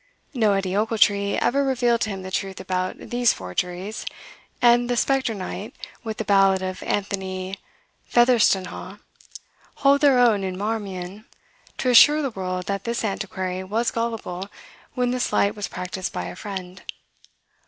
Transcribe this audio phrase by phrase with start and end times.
[0.33, 4.03] No Edie Ochiltree ever revealed to him the truth about these forgeries,
[4.59, 7.59] and the spectre knight, with the ballad of "Anthony
[8.11, 8.97] Featherstonhaugh,"
[9.75, 11.25] hold their own in "Marmion,"
[11.77, 14.49] to assure the world that this antiquary was gullible
[14.95, 16.81] when the sleight was practised by a friend.